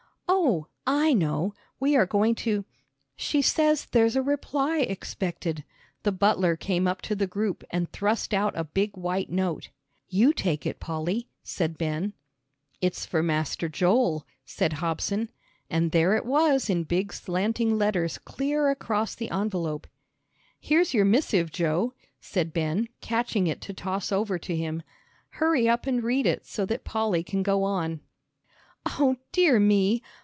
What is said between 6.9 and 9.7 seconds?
to the group and thrust out a big white note.